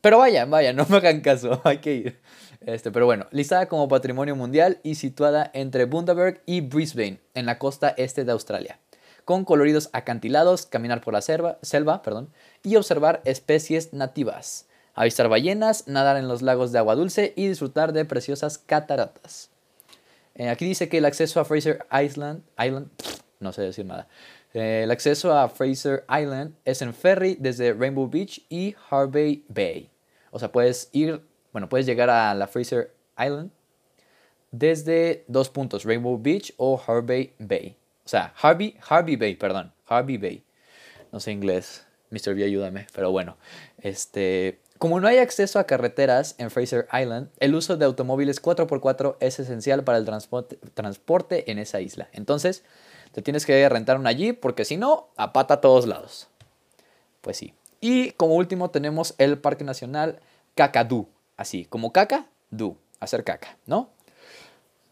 pero 0.00 0.18
vaya, 0.18 0.44
vaya, 0.44 0.72
no 0.74 0.86
me 0.88 0.96
hagan 0.98 1.20
caso, 1.20 1.60
hay 1.64 1.78
que 1.78 1.94
ir. 1.94 2.20
Este, 2.60 2.90
pero 2.90 3.06
bueno, 3.06 3.26
listada 3.30 3.66
como 3.68 3.88
patrimonio 3.88 4.34
mundial 4.36 4.78
y 4.82 4.96
situada 4.96 5.50
entre 5.54 5.84
Bundaberg 5.84 6.42
y 6.44 6.60
Brisbane, 6.60 7.20
en 7.34 7.46
la 7.46 7.58
costa 7.58 7.94
este 7.96 8.24
de 8.24 8.32
Australia. 8.32 8.78
Con 9.24 9.44
coloridos 9.44 9.90
acantilados, 9.92 10.66
caminar 10.66 11.00
por 11.00 11.12
la 11.12 11.20
selva, 11.20 11.58
selva 11.62 12.02
perdón, 12.02 12.30
y 12.62 12.76
observar 12.76 13.20
especies 13.24 13.92
nativas. 13.92 14.66
Avistar 14.94 15.28
ballenas, 15.28 15.86
nadar 15.86 16.16
en 16.16 16.26
los 16.26 16.42
lagos 16.42 16.72
de 16.72 16.78
agua 16.78 16.96
dulce 16.96 17.32
y 17.36 17.46
disfrutar 17.46 17.92
de 17.92 18.04
preciosas 18.04 18.58
cataratas. 18.58 19.50
Eh, 20.34 20.48
aquí 20.48 20.64
dice 20.64 20.88
que 20.88 20.98
el 20.98 21.04
acceso 21.04 21.40
a 21.40 21.44
Fraser 21.44 21.86
Island, 21.92 22.42
Island 22.58 22.88
no 23.40 23.52
sé 23.52 23.62
decir 23.62 23.86
nada, 23.86 24.08
el 24.58 24.90
acceso 24.90 25.36
a 25.36 25.48
Fraser 25.48 26.04
Island 26.08 26.54
es 26.64 26.82
en 26.82 26.94
ferry 26.94 27.36
desde 27.38 27.72
Rainbow 27.72 28.08
Beach 28.08 28.44
y 28.48 28.74
Harvey 28.90 29.44
Bay. 29.48 29.90
O 30.30 30.38
sea, 30.38 30.52
puedes 30.52 30.88
ir, 30.92 31.22
bueno, 31.52 31.68
puedes 31.68 31.86
llegar 31.86 32.10
a 32.10 32.34
la 32.34 32.46
Fraser 32.46 32.94
Island 33.18 33.50
desde 34.50 35.24
dos 35.28 35.50
puntos, 35.50 35.84
Rainbow 35.84 36.18
Beach 36.20 36.54
o 36.56 36.80
Harvey 36.86 37.34
Bay. 37.38 37.76
O 38.04 38.08
sea, 38.08 38.32
Harvey, 38.40 38.76
Harvey 38.88 39.16
Bay, 39.16 39.34
perdón, 39.34 39.72
Harvey 39.86 40.16
Bay. 40.16 40.44
No 41.12 41.20
sé 41.20 41.32
inglés, 41.32 41.86
Mr. 42.10 42.34
B, 42.34 42.44
ayúdame, 42.44 42.86
pero 42.94 43.10
bueno. 43.10 43.36
Este, 43.82 44.60
como 44.78 45.00
no 45.00 45.08
hay 45.08 45.18
acceso 45.18 45.58
a 45.58 45.64
carreteras 45.64 46.34
en 46.38 46.50
Fraser 46.50 46.86
Island, 46.92 47.30
el 47.40 47.54
uso 47.54 47.76
de 47.76 47.84
automóviles 47.84 48.40
4x4 48.40 49.16
es 49.20 49.40
esencial 49.40 49.84
para 49.84 49.98
el 49.98 50.06
transporte 50.74 51.50
en 51.50 51.58
esa 51.58 51.80
isla. 51.80 52.08
Entonces, 52.12 52.64
te 53.12 53.22
tienes 53.22 53.46
que 53.46 53.68
rentar 53.68 53.98
una 53.98 54.10
allí 54.10 54.32
porque 54.32 54.64
si 54.64 54.76
no, 54.76 55.08
a 55.16 55.32
pata 55.32 55.54
a 55.54 55.60
todos 55.60 55.86
lados. 55.86 56.28
Pues 57.20 57.36
sí. 57.36 57.54
Y 57.80 58.12
como 58.12 58.34
último 58.34 58.70
tenemos 58.70 59.14
el 59.18 59.38
Parque 59.38 59.64
Nacional 59.64 60.20
Kakadu. 60.54 61.08
Así, 61.36 61.64
como 61.64 61.92
caca, 61.92 62.26
do. 62.50 62.76
Hacer 63.00 63.22
caca, 63.22 63.56
¿no? 63.66 63.90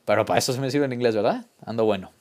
Pero 0.05 0.25
para 0.25 0.39
eso 0.39 0.53
se 0.53 0.61
me 0.61 0.71
sirve 0.71 0.87
en 0.87 0.93
inglés, 0.93 1.17
¿verdad? 1.17 1.47
Ando 1.65 1.85
bueno. 1.85 2.13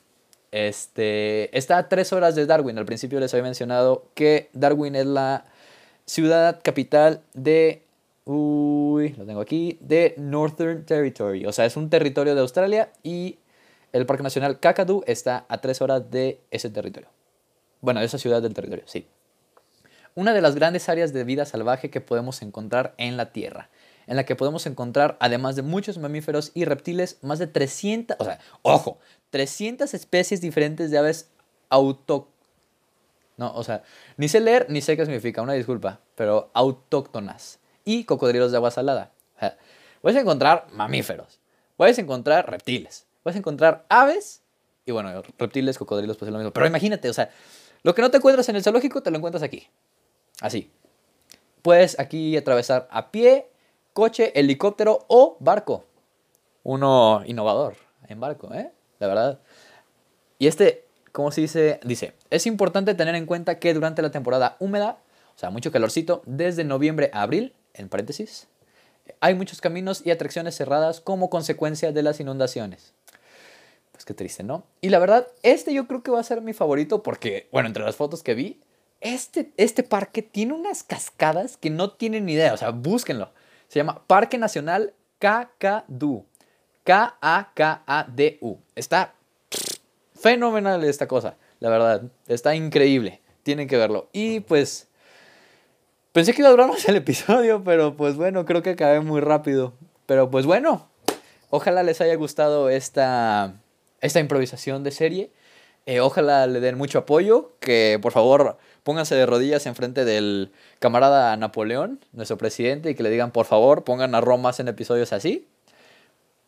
Este, 0.51 1.55
está 1.55 1.77
a 1.77 1.89
tres 1.89 2.11
horas 2.11 2.33
de 2.33 2.47
Darwin. 2.47 2.77
Al 2.77 2.85
principio 2.85 3.19
les 3.19 3.33
había 3.33 3.43
mencionado 3.43 4.07
que 4.15 4.49
Darwin 4.53 4.95
es 4.95 5.05
la 5.05 5.45
ciudad 6.05 6.61
capital 6.63 7.21
de... 7.33 7.83
Uy, 8.23 9.09
lo 9.17 9.25
tengo 9.25 9.41
aquí. 9.41 9.77
De 9.81 10.15
Northern 10.17 10.85
Territory. 10.85 11.45
O 11.45 11.51
sea, 11.51 11.65
es 11.65 11.77
un 11.77 11.91
territorio 11.91 12.33
de 12.33 12.41
Australia 12.41 12.89
y 13.03 13.37
el 13.95 14.05
Parque 14.05 14.23
Nacional 14.23 14.59
Kakadu 14.59 15.05
está 15.07 15.45
a 15.47 15.59
tres 15.59 15.81
horas 15.81 16.11
de 16.11 16.41
ese 16.51 16.69
territorio. 16.69 17.07
Bueno, 17.79 18.01
de 18.01 18.05
esa 18.05 18.17
ciudad 18.17 18.41
del 18.41 18.53
territorio, 18.53 18.83
sí. 18.87 19.07
Una 20.15 20.33
de 20.33 20.41
las 20.41 20.55
grandes 20.55 20.89
áreas 20.89 21.13
de 21.13 21.23
vida 21.23 21.45
salvaje 21.45 21.89
que 21.89 22.01
podemos 22.01 22.41
encontrar 22.41 22.93
en 22.97 23.15
la 23.15 23.31
Tierra, 23.31 23.69
en 24.07 24.17
la 24.17 24.25
que 24.25 24.35
podemos 24.35 24.65
encontrar, 24.65 25.15
además 25.21 25.55
de 25.55 25.61
muchos 25.61 25.97
mamíferos 25.97 26.51
y 26.53 26.65
reptiles, 26.65 27.19
más 27.21 27.39
de 27.39 27.47
300, 27.47 28.17
o 28.19 28.25
sea, 28.25 28.39
ojo, 28.63 28.99
300 29.29 29.93
especies 29.93 30.41
diferentes 30.41 30.91
de 30.91 30.97
aves 30.97 31.29
auto... 31.69 32.27
No, 33.37 33.53
o 33.53 33.63
sea, 33.63 33.83
ni 34.17 34.27
sé 34.27 34.41
leer 34.41 34.65
ni 34.69 34.81
sé 34.81 34.97
qué 34.97 35.05
significa, 35.05 35.41
una 35.41 35.53
disculpa, 35.53 36.01
pero 36.15 36.49
autóctonas 36.53 37.59
y 37.85 38.03
cocodrilos 38.03 38.51
de 38.51 38.57
agua 38.57 38.71
salada. 38.71 39.13
O 39.37 39.39
sea, 39.39 39.57
puedes 40.01 40.21
encontrar 40.21 40.67
mamíferos, 40.73 41.39
puedes 41.77 41.97
encontrar 41.97 42.49
reptiles, 42.49 43.04
Vas 43.25 43.35
a 43.35 43.39
encontrar 43.39 43.85
aves 43.89 44.43
y 44.85 44.91
bueno, 44.91 45.23
reptiles, 45.39 45.77
cocodrilos, 45.77 46.15
pues 46.15 46.29
es 46.29 46.31
lo 46.31 46.37
mismo. 46.37 46.53
Pero 46.53 46.67
imagínate, 46.67 47.09
o 47.09 47.13
sea, 47.13 47.31
lo 47.81 47.95
que 47.95 48.01
no 48.01 48.11
te 48.11 48.17
encuentras 48.17 48.47
en 48.49 48.55
el 48.55 48.63
zoológico 48.63 49.01
te 49.01 49.11
lo 49.11 49.17
encuentras 49.17 49.43
aquí. 49.43 49.67
Así. 50.41 50.71
Puedes 51.61 51.99
aquí 51.99 52.37
atravesar 52.37 52.87
a 52.91 53.09
pie, 53.09 53.47
coche, 53.93 54.31
helicóptero 54.39 55.05
o 55.07 55.37
barco. 55.39 55.85
Uno 56.63 57.23
innovador 57.25 57.75
en 58.07 58.19
barco, 58.19 58.53
¿eh? 58.53 58.71
La 58.99 59.07
verdad. 59.07 59.39
Y 60.37 60.45
este, 60.45 60.85
¿cómo 61.11 61.31
se 61.31 61.41
dice? 61.41 61.79
Dice, 61.83 62.13
es 62.29 62.45
importante 62.45 62.93
tener 62.93 63.15
en 63.15 63.25
cuenta 63.25 63.57
que 63.57 63.73
durante 63.73 64.03
la 64.03 64.11
temporada 64.11 64.55
húmeda, 64.59 64.99
o 65.35 65.39
sea, 65.39 65.49
mucho 65.49 65.71
calorcito, 65.71 66.21
desde 66.27 66.63
noviembre 66.63 67.09
a 67.11 67.23
abril, 67.23 67.53
en 67.73 67.89
paréntesis, 67.89 68.47
hay 69.19 69.33
muchos 69.33 69.61
caminos 69.61 70.05
y 70.05 70.11
atracciones 70.11 70.55
cerradas 70.55 71.01
como 71.01 71.29
consecuencia 71.29 71.91
de 71.91 72.03
las 72.03 72.19
inundaciones. 72.19 72.94
Pues 73.95 74.03
qué 74.03 74.13
triste, 74.13 74.43
¿no? 74.43 74.65
Y 74.81 74.89
la 74.89 74.99
verdad, 74.99 75.27
este 75.41 75.73
yo 75.73 75.87
creo 75.87 76.03
que 76.03 76.11
va 76.11 76.19
a 76.19 76.23
ser 76.23 76.41
mi 76.41 76.51
favorito 76.51 77.01
porque, 77.01 77.47
bueno, 77.53 77.67
entre 77.67 77.83
las 77.83 77.95
fotos 77.95 78.23
que 78.23 78.35
vi, 78.35 78.59
este, 78.99 79.53
este 79.55 79.83
parque 79.83 80.21
tiene 80.21 80.53
unas 80.53 80.83
cascadas 80.83 81.55
que 81.55 81.69
no 81.69 81.91
tienen 81.91 82.25
ni 82.25 82.33
idea, 82.33 82.53
o 82.53 82.57
sea, 82.57 82.71
búsquenlo. 82.71 83.31
Se 83.69 83.79
llama 83.79 84.03
Parque 84.05 84.37
Nacional 84.37 84.93
Kakadu. 85.19 86.25
K-A-K-A-D-U. 86.83 88.59
Está 88.75 89.15
fenomenal 90.13 90.83
esta 90.83 91.07
cosa, 91.07 91.37
la 91.59 91.69
verdad. 91.69 92.03
Está 92.27 92.53
increíble. 92.53 93.21
Tienen 93.43 93.67
que 93.67 93.77
verlo. 93.77 94.09
Y 94.11 94.41
pues 94.41 94.87
pensé 96.11 96.33
que 96.33 96.41
iba 96.41 96.49
a 96.49 96.51
durar 96.51 96.67
más 96.67 96.87
el 96.87 96.97
episodio, 96.97 97.63
pero 97.63 97.95
pues 97.95 98.17
bueno, 98.17 98.45
creo 98.45 98.61
que 98.61 98.71
acabé 98.71 98.99
muy 98.99 99.21
rápido. 99.21 99.73
Pero 100.05 100.29
pues 100.29 100.45
bueno, 100.45 100.89
ojalá 101.49 101.81
les 101.81 102.01
haya 102.01 102.15
gustado 102.15 102.69
esta 102.69 103.55
esta 104.01 104.19
improvisación 104.19 104.83
de 104.83 104.91
serie. 104.91 105.31
Eh, 105.85 105.99
ojalá 105.99 106.47
le 106.47 106.59
den 106.59 106.77
mucho 106.77 106.99
apoyo, 106.99 107.53
que 107.59 107.99
por 108.01 108.11
favor 108.11 108.57
pónganse 108.83 109.15
de 109.15 109.25
rodillas 109.25 109.65
enfrente 109.67 110.03
del 110.03 110.51
camarada 110.79 111.35
Napoleón, 111.37 111.99
nuestro 112.11 112.37
presidente, 112.37 112.89
y 112.89 112.95
que 112.95 113.03
le 113.03 113.11
digan 113.11 113.31
por 113.31 113.45
favor 113.45 113.83
pongan 113.83 114.15
a 114.15 114.21
Roma 114.21 114.51
en 114.57 114.67
episodios 114.67 115.13
así. 115.13 115.47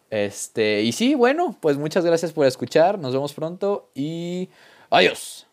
Este, 0.10 0.82
y 0.84 0.92
sí, 0.94 1.16
bueno, 1.16 1.58
pues 1.60 1.78
muchas 1.78 2.06
gracias 2.06 2.32
por 2.32 2.46
escuchar, 2.46 2.98
nos 2.98 3.14
vemos 3.14 3.34
pronto 3.34 3.90
y 3.94 4.50
adiós. 4.90 5.47